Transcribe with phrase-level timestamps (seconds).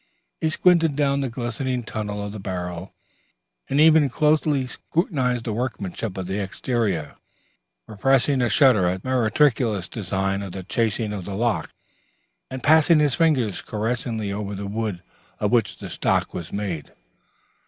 [0.39, 2.91] He squinted down the glistening tunnel of the barrel
[3.69, 7.13] and even closely scrutinized the workmanship of the exterior,
[7.87, 11.69] repressing a shudder at the meretricious design of the chasing on the lock,
[12.49, 15.03] and passing his fingers caressingly over the wood
[15.39, 16.93] of which the stock was made.